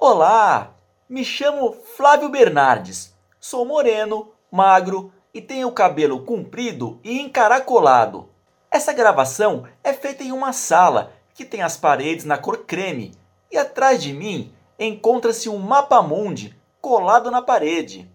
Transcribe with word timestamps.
Olá, 0.00 0.76
me 1.08 1.24
chamo 1.24 1.72
Flávio 1.96 2.28
Bernardes. 2.28 3.12
Sou 3.40 3.64
moreno, 3.64 4.30
magro 4.48 5.12
e 5.34 5.42
tenho 5.42 5.66
o 5.66 5.72
cabelo 5.72 6.20
comprido 6.24 7.00
e 7.02 7.20
encaracolado. 7.20 8.28
Essa 8.70 8.92
gravação 8.92 9.66
é 9.82 9.92
feita 9.92 10.22
em 10.22 10.30
uma 10.30 10.52
sala 10.52 11.12
que 11.34 11.44
tem 11.44 11.62
as 11.62 11.76
paredes 11.76 12.24
na 12.24 12.38
cor 12.38 12.58
creme 12.58 13.10
e 13.50 13.58
atrás 13.58 14.00
de 14.00 14.12
mim 14.12 14.54
encontra-se 14.78 15.48
um 15.48 15.58
mapa 15.58 16.00
mundi 16.00 16.56
colado 16.80 17.28
na 17.28 17.42
parede. 17.42 18.08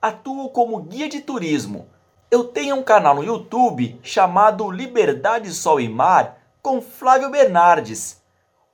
Atuo 0.00 0.50
como 0.50 0.82
guia 0.82 1.08
de 1.08 1.22
turismo. 1.22 1.88
Eu 2.30 2.44
tenho 2.44 2.76
um 2.76 2.82
canal 2.82 3.14
no 3.14 3.24
YouTube 3.24 3.98
chamado 4.02 4.70
Liberdade 4.70 5.50
Sol 5.54 5.80
e 5.80 5.88
Mar 5.88 6.36
com 6.60 6.82
Flávio 6.82 7.30
Bernardes, 7.30 8.22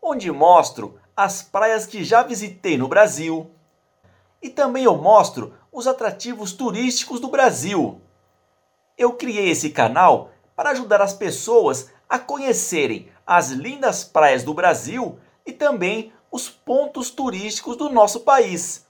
onde 0.02 0.32
mostro 0.32 0.98
as 1.16 1.42
praias 1.42 1.86
que 1.86 2.04
já 2.04 2.22
visitei 2.22 2.76
no 2.76 2.86
Brasil. 2.86 3.50
E 4.43 4.50
também 4.50 4.84
eu 4.84 4.96
mostro 4.96 5.54
os 5.72 5.86
atrativos 5.86 6.52
turísticos 6.52 7.18
do 7.18 7.29
Brasil. 7.29 8.00
Eu 8.98 9.14
criei 9.14 9.48
esse 9.48 9.71
canal 9.71 10.30
para 10.54 10.71
ajudar 10.71 11.00
as 11.00 11.14
pessoas 11.14 11.90
a 12.08 12.18
conhecerem 12.18 13.08
as 13.26 13.50
lindas 13.50 14.04
praias 14.04 14.44
do 14.44 14.54
Brasil 14.54 15.18
e 15.44 15.52
também 15.52 16.12
os 16.30 16.48
pontos 16.48 17.10
turísticos 17.10 17.76
do 17.76 17.88
nosso 17.88 18.21
país. 18.21 18.86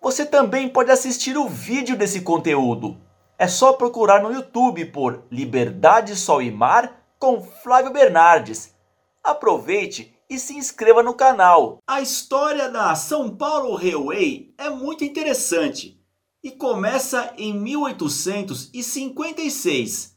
Você 0.00 0.26
também 0.26 0.68
pode 0.68 0.90
assistir 0.90 1.36
o 1.36 1.48
vídeo 1.48 1.96
desse 1.96 2.20
conteúdo. 2.20 3.00
É 3.38 3.48
só 3.48 3.72
procurar 3.72 4.22
no 4.22 4.32
YouTube 4.32 4.84
por 4.86 5.24
Liberdade, 5.30 6.14
Sol 6.16 6.42
e 6.42 6.50
Mar 6.50 7.02
com 7.18 7.42
Flávio 7.42 7.92
Bernardes. 7.92 8.74
Aproveite 9.22 10.11
e 10.32 10.38
se 10.38 10.54
inscreva 10.54 11.02
no 11.02 11.12
canal. 11.12 11.82
A 11.86 12.00
história 12.00 12.70
da 12.70 12.94
São 12.94 13.36
Paulo 13.36 13.74
Railway 13.74 14.54
é 14.56 14.70
muito 14.70 15.04
interessante 15.04 16.00
e 16.42 16.50
começa 16.50 17.34
em 17.36 17.52
1856, 17.52 20.16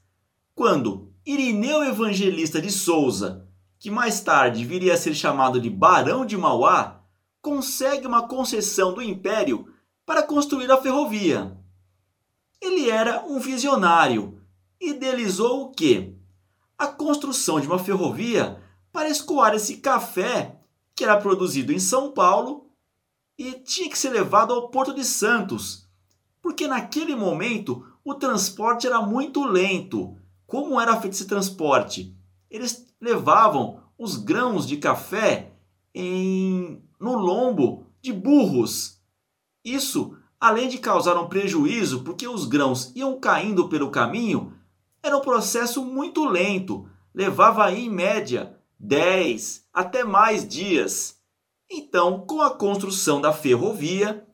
quando 0.55 1.13
Irineu 1.25 1.83
Evangelista 1.83 2.61
de 2.61 2.71
Souza, 2.71 3.45
que 3.77 3.91
mais 3.91 4.21
tarde 4.21 4.63
viria 4.63 4.93
a 4.93 4.97
ser 4.97 5.13
chamado 5.13 5.59
de 5.59 5.69
Barão 5.69 6.25
de 6.25 6.38
Mauá, 6.38 7.02
consegue 7.41 8.08
uma 8.08 8.25
concessão 8.25 8.93
do 8.93 9.02
Império 9.02 9.67
para 10.05 10.23
construir 10.23 10.71
a 10.71 10.81
ferrovia. 10.81 11.58
Ele 12.61 12.89
era 12.89 13.25
um 13.25 13.38
visionário, 13.38 14.39
idealizou 14.80 15.63
o 15.63 15.71
quê? 15.71 16.16
A 16.77 16.88
construção 16.88 17.59
de 17.59 17.67
uma 17.67 17.77
ferrovia 17.77 18.63
para 18.95 19.09
escoar 19.09 19.53
esse 19.53 19.75
café 19.75 20.55
que 20.95 21.03
era 21.03 21.17
produzido 21.17 21.73
em 21.73 21.79
São 21.79 22.13
Paulo 22.13 22.69
e 23.37 23.52
tinha 23.52 23.89
que 23.89 23.99
ser 23.99 24.09
levado 24.11 24.53
ao 24.53 24.69
Porto 24.69 24.93
de 24.93 25.03
Santos, 25.03 25.85
porque 26.41 26.65
naquele 26.65 27.13
momento 27.13 27.85
o 28.05 28.13
transporte 28.13 28.87
era 28.87 29.02
muito 29.02 29.43
lento. 29.43 30.15
Como 30.47 30.79
era 30.79 30.95
feito 30.95 31.11
esse 31.11 31.25
transporte? 31.27 32.15
Eles 32.49 32.87
levavam 33.02 33.81
os 33.97 34.15
grãos 34.15 34.65
de 34.65 34.77
café 34.77 35.52
em, 35.93 36.81
no 36.97 37.17
lombo 37.17 37.87
de 38.02 38.13
burros. 38.13 39.02
Isso, 39.61 40.17
além 40.39 40.69
de 40.69 40.77
causar 40.77 41.17
um 41.17 41.27
prejuízo, 41.27 42.02
porque 42.02 42.30
os 42.30 42.45
grãos 42.45 42.93
iam 42.95 43.19
caindo 43.19 43.67
pelo 43.67 43.91
caminho, 43.91 44.53
era 45.03 45.17
um 45.17 45.21
processo 45.21 45.83
muito 45.83 46.23
lento. 46.23 46.87
Levava 47.13 47.69
em 47.73 47.89
média 47.89 48.55
10 48.79 49.65
até 49.73 50.03
mais 50.03 50.47
dias. 50.47 51.17
Então, 51.69 52.25
com 52.25 52.41
a 52.41 52.55
construção 52.55 53.19
da 53.19 53.33
ferrovia, 53.33 54.25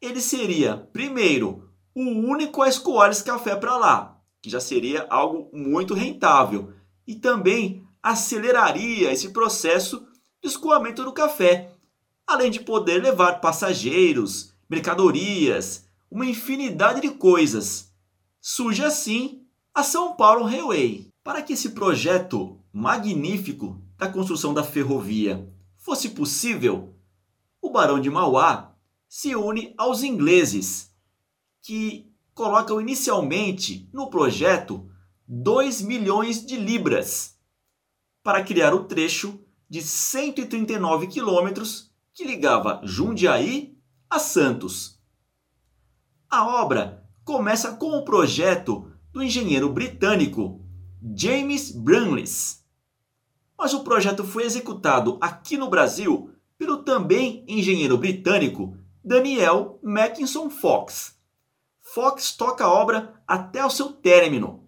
ele 0.00 0.20
seria, 0.20 0.88
primeiro, 0.92 1.68
o 1.94 2.02
único 2.02 2.62
a 2.62 2.68
escoar 2.68 3.10
esse 3.10 3.24
café 3.24 3.56
para 3.56 3.76
lá, 3.76 4.20
que 4.40 4.48
já 4.48 4.60
seria 4.60 5.06
algo 5.10 5.50
muito 5.52 5.94
rentável, 5.94 6.72
e 7.06 7.16
também 7.16 7.84
aceleraria 8.02 9.12
esse 9.12 9.30
processo 9.30 10.06
de 10.40 10.48
escoamento 10.48 11.02
do 11.02 11.12
café, 11.12 11.72
além 12.26 12.50
de 12.50 12.60
poder 12.60 13.02
levar 13.02 13.40
passageiros, 13.40 14.54
mercadorias, 14.68 15.88
uma 16.10 16.26
infinidade 16.26 17.00
de 17.00 17.10
coisas. 17.10 17.92
Surge 18.40 18.84
assim 18.84 19.42
a 19.74 19.82
São 19.82 20.14
Paulo 20.14 20.44
Railway. 20.44 21.08
Para 21.24 21.42
que 21.42 21.52
esse 21.52 21.70
projeto 21.70 22.57
magnífico 22.78 23.82
da 23.96 24.08
construção 24.08 24.54
da 24.54 24.62
ferrovia 24.62 25.52
fosse 25.76 26.10
possível, 26.10 26.94
o 27.60 27.70
Barão 27.70 28.00
de 28.00 28.08
Mauá 28.08 28.72
se 29.08 29.34
une 29.34 29.74
aos 29.76 30.04
ingleses, 30.04 30.94
que 31.60 32.08
colocam 32.32 32.80
inicialmente 32.80 33.90
no 33.92 34.08
projeto 34.08 34.88
2 35.26 35.82
milhões 35.82 36.46
de 36.46 36.56
libras 36.56 37.36
para 38.22 38.44
criar 38.44 38.72
o 38.72 38.84
trecho 38.84 39.40
de 39.68 39.82
139 39.82 41.08
quilômetros 41.08 41.92
que 42.14 42.24
ligava 42.24 42.80
Jundiaí 42.84 43.76
a 44.08 44.20
Santos. 44.20 45.00
A 46.30 46.46
obra 46.62 47.04
começa 47.24 47.72
com 47.72 47.98
o 47.98 48.04
projeto 48.04 48.92
do 49.12 49.20
engenheiro 49.20 49.68
britânico 49.68 50.64
James 51.16 51.72
Brumleys. 51.72 52.57
Mas 53.58 53.74
o 53.74 53.82
projeto 53.82 54.22
foi 54.22 54.44
executado 54.44 55.18
aqui 55.20 55.56
no 55.56 55.68
Brasil 55.68 56.30
pelo 56.56 56.84
também 56.84 57.44
engenheiro 57.48 57.98
britânico 57.98 58.78
Daniel 59.02 59.80
Mackinson 59.82 60.48
Fox. 60.48 61.18
Fox 61.80 62.36
toca 62.36 62.64
a 62.64 62.72
obra 62.72 63.20
até 63.26 63.64
o 63.64 63.70
seu 63.70 63.92
término. 63.92 64.64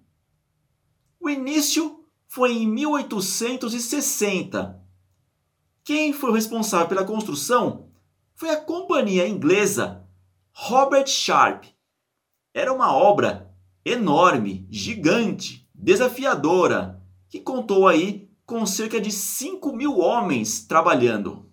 O 1.20 1.30
início 1.30 2.04
foi 2.26 2.54
em 2.54 2.66
1860. 2.66 4.82
Quem 5.84 6.12
foi 6.12 6.30
o 6.30 6.34
responsável 6.34 6.88
pela 6.88 7.04
construção 7.04 7.88
foi 8.34 8.50
a 8.50 8.60
companhia 8.60 9.28
inglesa 9.28 10.04
Robert 10.52 11.06
Sharp. 11.06 11.62
Era 12.54 12.72
uma 12.72 12.96
obra 12.96 13.54
enorme, 13.84 14.66
gigante, 14.70 15.68
desafiadora, 15.74 17.02
que 17.28 17.40
contou 17.40 17.86
aí 17.86 18.29
com 18.50 18.66
cerca 18.66 19.00
de 19.00 19.12
5 19.12 19.72
mil 19.76 20.00
homens 20.00 20.64
trabalhando. 20.66 21.46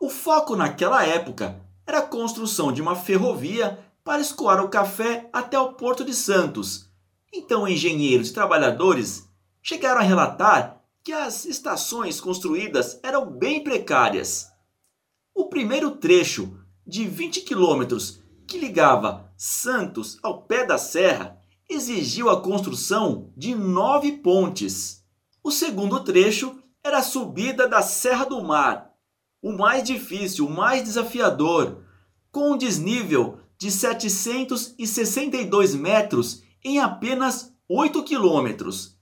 O 0.00 0.08
foco 0.08 0.56
naquela 0.56 1.04
época 1.04 1.60
era 1.86 1.98
a 1.98 2.06
construção 2.06 2.72
de 2.72 2.80
uma 2.80 2.96
ferrovia 2.96 3.78
para 4.02 4.22
escoar 4.22 4.64
o 4.64 4.70
café 4.70 5.28
até 5.30 5.58
o 5.60 5.74
Porto 5.74 6.02
de 6.02 6.14
Santos. 6.14 6.90
Então, 7.30 7.68
engenheiros 7.68 8.30
e 8.30 8.32
trabalhadores 8.32 9.28
chegaram 9.60 10.00
a 10.00 10.04
relatar 10.04 10.82
que 11.04 11.12
as 11.12 11.44
estações 11.44 12.18
construídas 12.18 12.98
eram 13.02 13.30
bem 13.30 13.62
precárias. 13.62 14.50
O 15.34 15.50
primeiro 15.50 15.90
trecho, 15.90 16.58
de 16.86 17.04
20 17.04 17.42
quilômetros, 17.42 18.22
que 18.48 18.56
ligava 18.56 19.30
Santos 19.36 20.18
ao 20.22 20.44
pé 20.44 20.64
da 20.64 20.78
serra, 20.78 21.38
exigiu 21.68 22.30
a 22.30 22.40
construção 22.40 23.30
de 23.36 23.54
nove 23.54 24.12
pontes. 24.12 25.01
O 25.42 25.50
segundo 25.50 26.04
trecho 26.04 26.62
era 26.84 26.98
a 26.98 27.02
subida 27.02 27.66
da 27.66 27.82
Serra 27.82 28.24
do 28.24 28.40
Mar, 28.42 28.92
o 29.42 29.52
mais 29.52 29.82
difícil, 29.82 30.46
o 30.46 30.50
mais 30.50 30.84
desafiador, 30.84 31.82
com 32.30 32.52
um 32.52 32.56
desnível 32.56 33.40
de 33.58 33.70
762 33.70 35.74
metros 35.74 36.44
em 36.64 36.78
apenas 36.78 37.52
8 37.68 38.04
quilômetros. 38.04 38.96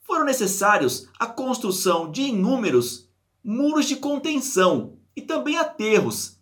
Foram 0.00 0.24
necessários 0.24 1.06
a 1.18 1.26
construção 1.26 2.10
de 2.10 2.22
inúmeros 2.22 3.10
muros 3.44 3.86
de 3.86 3.96
contenção 3.96 4.96
e 5.14 5.20
também 5.20 5.58
aterros 5.58 6.40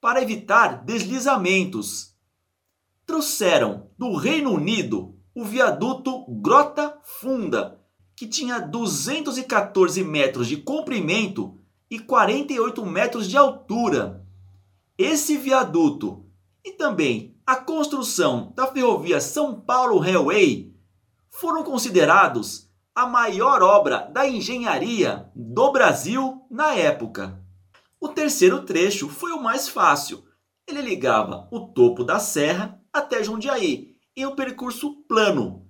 para 0.00 0.22
evitar 0.22 0.84
deslizamentos. 0.84 2.14
Trouxeram 3.04 3.90
do 3.98 4.16
Reino 4.16 4.52
Unido 4.52 5.18
o 5.34 5.44
viaduto 5.44 6.24
Grota 6.40 7.00
Funda, 7.02 7.81
que 8.22 8.28
tinha 8.28 8.60
214 8.60 10.04
metros 10.04 10.46
de 10.46 10.56
comprimento 10.56 11.58
e 11.90 11.98
48 11.98 12.86
metros 12.86 13.28
de 13.28 13.36
altura. 13.36 14.24
Esse 14.96 15.36
viaduto 15.36 16.24
e 16.64 16.70
também 16.70 17.36
a 17.44 17.56
construção 17.56 18.52
da 18.54 18.68
ferrovia 18.68 19.20
São 19.20 19.60
Paulo 19.60 19.98
Railway 19.98 20.72
foram 21.30 21.64
considerados 21.64 22.70
a 22.94 23.06
maior 23.06 23.60
obra 23.60 24.08
da 24.12 24.24
engenharia 24.24 25.28
do 25.34 25.72
Brasil 25.72 26.46
na 26.48 26.74
época. 26.74 27.44
O 28.00 28.08
terceiro 28.08 28.62
trecho 28.62 29.08
foi 29.08 29.32
o 29.32 29.42
mais 29.42 29.68
fácil. 29.68 30.22
Ele 30.64 30.80
ligava 30.80 31.48
o 31.50 31.58
topo 31.58 32.04
da 32.04 32.20
serra 32.20 32.80
até 32.92 33.24
Jundiaí 33.24 33.96
em 34.16 34.24
um 34.24 34.36
percurso 34.36 35.02
plano. 35.08 35.66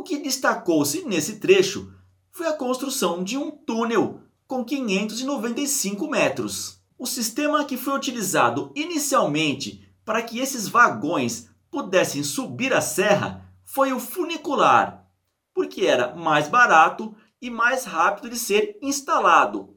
O 0.00 0.02
que 0.02 0.16
destacou-se 0.16 1.04
nesse 1.04 1.40
trecho 1.40 1.92
foi 2.30 2.46
a 2.46 2.54
construção 2.54 3.22
de 3.22 3.36
um 3.36 3.50
túnel 3.50 4.22
com 4.46 4.64
595 4.64 6.08
metros. 6.08 6.80
O 6.96 7.04
sistema 7.04 7.66
que 7.66 7.76
foi 7.76 7.94
utilizado 7.94 8.72
inicialmente 8.74 9.86
para 10.02 10.22
que 10.22 10.38
esses 10.38 10.66
vagões 10.66 11.50
pudessem 11.70 12.22
subir 12.22 12.72
a 12.72 12.80
serra 12.80 13.46
foi 13.62 13.92
o 13.92 14.00
funicular, 14.00 15.06
porque 15.52 15.84
era 15.84 16.16
mais 16.16 16.48
barato 16.48 17.14
e 17.38 17.50
mais 17.50 17.84
rápido 17.84 18.30
de 18.30 18.38
ser 18.38 18.78
instalado. 18.80 19.76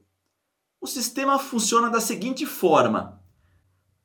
O 0.80 0.88
sistema 0.88 1.38
funciona 1.38 1.90
da 1.90 2.00
seguinte 2.00 2.46
forma: 2.46 3.22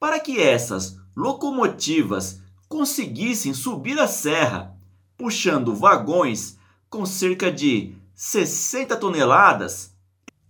para 0.00 0.18
que 0.18 0.40
essas 0.40 0.96
locomotivas 1.16 2.42
conseguissem 2.68 3.54
subir 3.54 4.00
a 4.00 4.08
serra, 4.08 4.76
puxando 5.18 5.74
vagões 5.74 6.56
com 6.88 7.04
cerca 7.04 7.52
de 7.52 7.94
60 8.14 8.96
toneladas, 8.96 9.94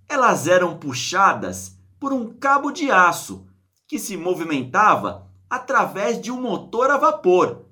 elas 0.09 0.47
eram 0.47 0.79
puxadas 0.79 1.77
por 1.99 2.13
um 2.13 2.33
cabo 2.35 2.71
de 2.71 2.89
aço 2.91 3.47
que 3.87 3.99
se 3.99 4.15
movimentava 4.17 5.27
através 5.51 6.21
de 6.21 6.31
um 6.31 6.41
motor 6.41 6.91
a 6.91 6.97
vapor, 6.99 7.65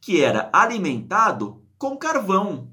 que 0.00 0.22
era 0.22 0.48
alimentado 0.52 1.60
com 1.78 1.96
carvão. 1.96 2.70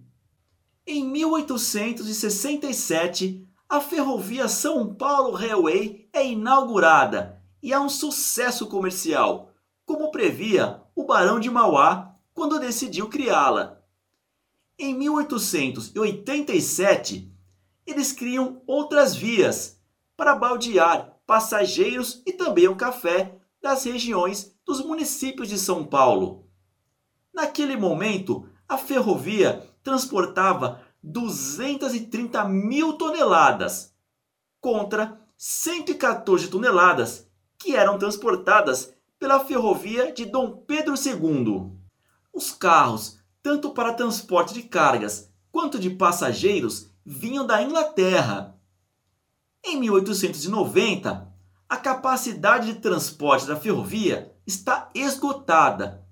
Em 0.86 1.04
1867, 1.06 3.48
a 3.70 3.80
ferrovia 3.80 4.50
São 4.50 4.94
Paulo 4.94 5.32
Railway 5.32 6.10
é 6.12 6.28
inaugurada 6.28 7.42
e 7.62 7.72
é 7.72 7.80
um 7.80 7.90
sucesso 7.90 8.68
comercial, 8.68 9.54
como 9.86 10.12
previa 10.12 10.82
o 10.96 11.06
Barão 11.06 11.40
de 11.40 11.50
Mauá 11.50 12.09
quando 12.40 12.58
decidiu 12.58 13.10
criá-la. 13.10 13.84
Em 14.78 14.96
1887, 14.96 17.30
eles 17.86 18.14
criam 18.14 18.62
outras 18.66 19.14
vias 19.14 19.78
para 20.16 20.38
baldear 20.38 21.18
passageiros 21.28 22.24
e 22.26 22.32
também 22.32 22.70
o 22.70 22.78
café 22.78 23.38
das 23.62 23.84
regiões 23.84 24.56
dos 24.66 24.80
municípios 24.80 25.50
de 25.50 25.58
São 25.58 25.84
Paulo. 25.84 26.48
Naquele 27.34 27.76
momento, 27.76 28.48
a 28.70 28.78
ferrovia 28.78 29.70
transportava 29.84 30.82
230 31.04 32.46
mil 32.46 32.94
toneladas 32.94 33.94
contra 34.62 35.20
114 35.36 36.48
toneladas 36.48 37.28
que 37.58 37.76
eram 37.76 38.00
transportadas 38.00 38.94
pela 39.20 39.44
ferrovia 39.44 40.14
de 40.14 40.24
Dom 40.24 40.64
Pedro 40.66 40.96
II. 40.96 41.79
Os 42.34 42.52
carros, 42.52 43.20
tanto 43.42 43.72
para 43.72 43.94
transporte 43.94 44.54
de 44.54 44.64
cargas 44.64 45.32
quanto 45.52 45.80
de 45.80 45.90
passageiros, 45.90 46.90
vinham 47.06 47.46
da 47.46 47.62
Inglaterra. 47.62 48.56
Em 49.64 49.80
1890, 49.80 51.34
a 51.68 51.78
capacidade 51.78 52.74
de 52.74 52.80
transporte 52.80 53.46
da 53.46 53.56
ferrovia 53.56 54.36
está 54.46 54.90
esgotada. 54.94 56.06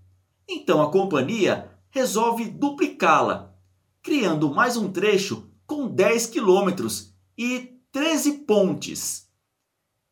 Então 0.47 0.81
a 0.81 0.91
companhia 0.91 1.71
resolve 1.89 2.45
duplicá-la, 2.45 3.53
criando 4.01 4.53
mais 4.53 4.77
um 4.77 4.91
trecho 4.91 5.49
com 5.65 5.87
10 5.87 6.27
quilômetros 6.27 7.13
e 7.37 7.79
13 7.91 8.39
pontes. 8.39 9.27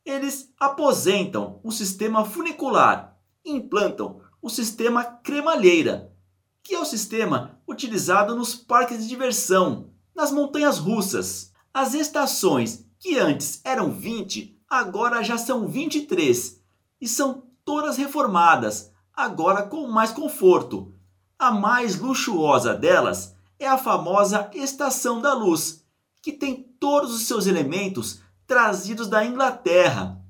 Eles 0.03 0.53
aposentam 0.59 1.59
o 1.63 1.71
sistema 1.71 2.25
funicular 2.25 3.15
implantam 3.45 4.21
o 4.45 4.49
sistema 4.51 5.03
cremalheira, 5.03 6.13
que 6.61 6.75
é 6.75 6.79
o 6.79 6.85
sistema 6.85 7.59
utilizado 7.67 8.35
nos 8.35 8.53
parques 8.53 8.99
de 8.99 9.07
diversão, 9.07 9.89
nas 10.13 10.31
montanhas 10.31 10.77
russas. 10.77 11.51
As 11.73 11.95
estações, 11.95 12.85
que 12.99 13.17
antes 13.17 13.59
eram 13.63 13.91
20, 13.91 14.55
agora 14.69 15.23
já 15.23 15.35
são 15.35 15.67
23 15.67 16.61
e 17.01 17.07
são 17.07 17.47
todas 17.65 17.97
reformadas, 17.97 18.91
agora 19.11 19.63
com 19.63 19.87
mais 19.87 20.11
conforto. 20.11 20.93
A 21.39 21.49
mais 21.49 21.99
luxuosa 21.99 22.75
delas 22.75 23.35
é 23.57 23.67
a 23.67 23.79
famosa 23.79 24.51
Estação 24.53 25.19
da 25.19 25.33
Luz, 25.33 25.83
que 26.21 26.31
tem 26.31 26.71
todos 26.79 27.15
os 27.15 27.23
seus 27.23 27.47
elementos 27.47 28.21
trazidos 28.45 29.07
da 29.07 29.25
Inglaterra. 29.25 30.23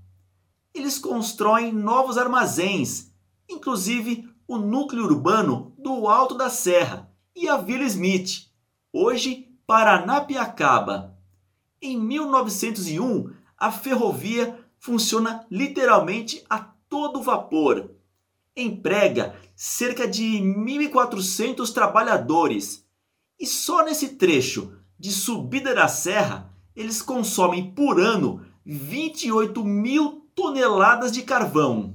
Eles 0.74 0.98
constroem 0.98 1.74
novos 1.74 2.18
armazéns, 2.18 3.14
inclusive 3.50 4.30
o 4.47 4.57
núcleo 4.57 5.03
urbano 5.03 5.74
do 5.77 6.07
Alto 6.07 6.36
da 6.36 6.50
Serra 6.50 7.12
e 7.36 7.47
a 7.47 7.57
Vila 7.57 7.83
Smith, 7.83 8.47
hoje 8.92 9.50
Paranapiacaba. 9.68 11.18
Em 11.81 12.00
1901, 12.00 13.31
a 13.57 13.71
ferrovia 13.71 14.59
funciona 14.77 15.45
literalmente 15.50 16.44
a 16.50 16.59
todo 16.59 17.21
vapor. 17.21 17.92
Emprega 18.56 19.36
cerca 19.56 20.07
de 20.07 20.24
1.400 20.24 21.74
trabalhadores 21.74 22.86
e 23.39 23.45
só 23.45 23.83
nesse 23.83 24.09
trecho 24.09 24.77
de 24.97 25.12
subida 25.12 25.74
da 25.74 25.88
serra 25.88 26.53
eles 26.75 27.01
consomem 27.01 27.71
por 27.71 28.00
ano 28.00 28.45
28 28.65 29.63
mil 29.63 30.27
toneladas 30.36 31.12
de 31.12 31.24
carvão. 31.24 31.94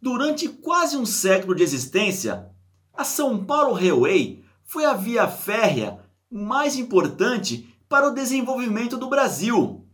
Durante 0.00 0.48
quase 0.48 0.96
um 0.96 1.06
século 1.06 1.54
de 1.54 1.62
existência, 1.62 2.50
a 2.92 3.04
São 3.04 3.44
Paulo 3.44 3.72
Railway 3.72 4.44
foi 4.64 4.84
a 4.84 4.94
via 4.94 5.28
férrea 5.28 6.00
mais 6.30 6.76
importante 6.76 7.74
para 7.88 8.08
o 8.08 8.14
desenvolvimento 8.14 8.96
do 8.96 9.08
Brasil 9.08 9.86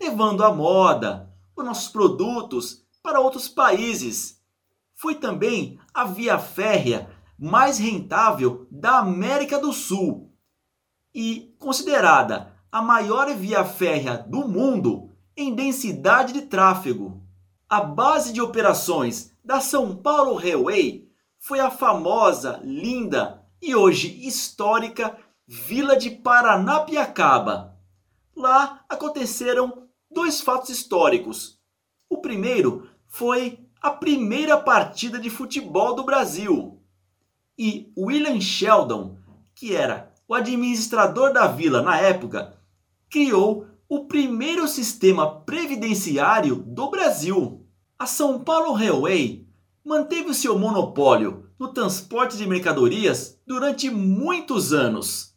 levando 0.00 0.44
a 0.44 0.54
moda, 0.54 1.30
os 1.56 1.64
nossos 1.64 1.88
produtos 1.88 2.84
para 3.02 3.20
outros 3.20 3.48
países. 3.48 4.40
Foi 4.94 5.14
também 5.14 5.78
a 5.92 6.04
via 6.04 6.38
férrea 6.38 7.10
mais 7.38 7.78
rentável 7.78 8.66
da 8.70 8.98
América 8.98 9.58
do 9.58 9.72
Sul 9.72 10.32
e 11.14 11.54
considerada 11.58 12.52
a 12.70 12.82
maior 12.82 13.32
via 13.34 13.64
férrea 13.64 14.18
do 14.18 14.46
mundo 14.46 15.10
em 15.36 15.54
densidade 15.54 16.32
de 16.32 16.42
tráfego. 16.42 17.22
A 17.68 17.80
base 17.80 18.32
de 18.32 18.40
operações 18.40 19.32
da 19.48 19.62
São 19.62 19.96
Paulo 19.96 20.34
Railway 20.34 21.08
foi 21.38 21.58
a 21.58 21.70
famosa, 21.70 22.60
linda 22.62 23.42
e 23.62 23.74
hoje 23.74 24.28
histórica 24.28 25.16
Vila 25.46 25.96
de 25.96 26.10
Paranapiacaba. 26.10 27.74
Lá 28.36 28.84
aconteceram 28.86 29.88
dois 30.10 30.42
fatos 30.42 30.68
históricos. 30.68 31.58
O 32.10 32.18
primeiro 32.18 32.90
foi 33.06 33.58
a 33.80 33.90
primeira 33.90 34.58
partida 34.58 35.18
de 35.18 35.30
futebol 35.30 35.94
do 35.94 36.04
Brasil. 36.04 36.82
E 37.56 37.90
William 37.96 38.38
Sheldon, 38.42 39.16
que 39.54 39.74
era 39.74 40.12
o 40.28 40.34
administrador 40.34 41.32
da 41.32 41.46
vila 41.46 41.80
na 41.80 41.98
época, 41.98 42.54
criou 43.08 43.66
o 43.88 44.04
primeiro 44.04 44.68
sistema 44.68 45.40
previdenciário 45.40 46.56
do 46.56 46.90
Brasil. 46.90 47.64
A 48.00 48.06
São 48.06 48.38
Paulo 48.38 48.74
Railway 48.74 49.47
manteve 49.88 50.28
o 50.28 50.34
seu 50.34 50.58
monopólio 50.58 51.48
no 51.58 51.72
transporte 51.72 52.36
de 52.36 52.46
mercadorias 52.46 53.40
durante 53.46 53.88
muitos 53.88 54.74
anos. 54.74 55.34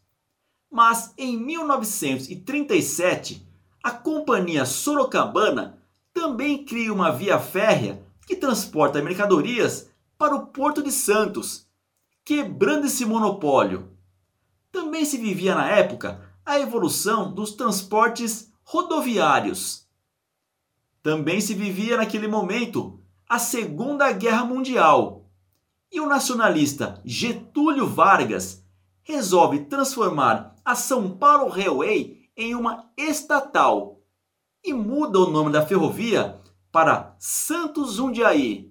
Mas 0.70 1.14
em 1.18 1.38
1937, 1.38 3.48
a 3.82 3.92
companhia 3.92 4.66
Sorocabana 4.66 5.82
também 6.14 6.66
cria 6.66 6.92
uma 6.92 7.14
via 7.14 7.40
férrea 7.40 8.06
que 8.28 8.36
transporta 8.36 9.02
mercadorias 9.02 9.90
para 10.18 10.36
o 10.36 10.48
Porto 10.48 10.84
de 10.84 10.92
Santos, 10.92 11.66
quebrando 12.26 12.88
esse 12.88 13.06
monopólio. 13.06 13.96
Também 14.70 15.06
se 15.06 15.18
vivia 15.18 15.56
na 15.56 15.70
época 15.70 16.30
a 16.46 16.60
evolução 16.60 17.34
dos 17.34 17.54
transportes 17.54 18.52
rodoviários. 18.66 19.88
Também 21.02 21.40
se 21.40 21.54
vivia 21.54 21.96
naquele 21.96 22.28
momento 22.28 23.01
a 23.32 23.40
Segunda 23.40 24.12
Guerra 24.12 24.44
Mundial. 24.44 25.32
E 25.90 26.02
o 26.02 26.06
nacionalista 26.06 27.00
Getúlio 27.06 27.88
Vargas 27.88 28.62
resolve 29.04 29.68
transformar 29.68 30.54
a 30.66 30.76
São 30.76 31.16
Paulo 31.16 31.48
Railway 31.48 32.30
em 32.36 32.54
uma 32.54 32.92
estatal 32.98 34.02
e 34.62 34.74
muda 34.74 35.18
o 35.18 35.32
nome 35.32 35.50
da 35.50 35.66
ferrovia 35.66 36.42
para 36.74 37.16
Santos 37.20 37.94
Jundiaí. 37.94 38.70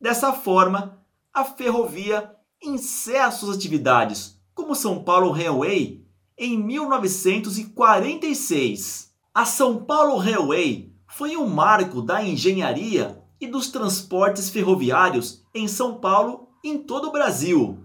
Dessa 0.00 0.32
forma, 0.32 1.04
a 1.30 1.44
ferrovia 1.44 2.34
encerra 2.62 3.32
suas 3.32 3.54
atividades 3.54 4.40
como 4.54 4.74
São 4.74 5.04
Paulo 5.04 5.30
Railway 5.30 6.02
em 6.38 6.56
1946. 6.56 9.12
A 9.34 9.44
São 9.44 9.84
Paulo 9.84 10.16
Railway 10.16 10.96
foi 11.06 11.36
um 11.36 11.46
marco 11.46 12.00
da 12.00 12.24
engenharia 12.24 13.21
e 13.42 13.46
dos 13.48 13.72
transportes 13.72 14.48
ferroviários 14.48 15.42
em 15.52 15.66
São 15.66 15.98
Paulo 15.98 16.48
e 16.62 16.70
em 16.70 16.78
todo 16.78 17.08
o 17.08 17.10
Brasil. 17.10 17.76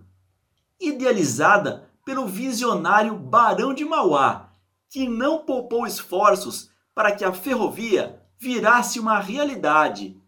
Idealizada 0.79 1.89
pelo 2.05 2.27
visionário 2.27 3.15
Barão 3.15 3.73
de 3.73 3.83
Mauá, 3.83 4.51
que 4.87 5.09
não 5.09 5.39
poupou 5.39 5.87
esforços 5.87 6.69
para 6.93 7.11
que 7.11 7.25
a 7.25 7.33
ferrovia 7.33 8.21
virasse 8.39 8.99
uma 8.99 9.19
realidade. 9.19 10.21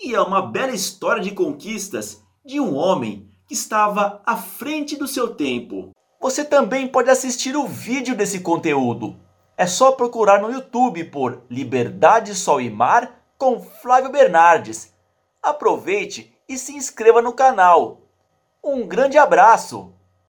E 0.00 0.14
é 0.14 0.20
uma 0.20 0.40
bela 0.40 0.72
história 0.72 1.20
de 1.20 1.32
conquistas 1.32 2.22
de 2.46 2.60
um 2.60 2.76
homem 2.76 3.28
que 3.48 3.54
estava 3.54 4.22
à 4.24 4.36
frente 4.36 4.96
do 4.96 5.08
seu 5.08 5.34
tempo. 5.34 5.90
Você 6.22 6.44
também 6.44 6.86
pode 6.86 7.10
assistir 7.10 7.56
o 7.56 7.66
vídeo 7.66 8.14
desse 8.14 8.38
conteúdo. 8.38 9.18
É 9.56 9.66
só 9.66 9.90
procurar 9.90 10.40
no 10.40 10.52
YouTube 10.52 11.04
por 11.06 11.42
Liberdade, 11.50 12.36
Sol 12.36 12.60
e 12.60 12.70
Mar 12.70 13.19
com 13.40 13.58
Flávio 13.58 14.10
Bernardes. 14.10 14.92
Aproveite 15.42 16.36
e 16.46 16.58
se 16.58 16.76
inscreva 16.76 17.22
no 17.22 17.32
canal. 17.32 18.02
Um 18.62 18.86
grande 18.86 19.16
abraço! 19.16 19.94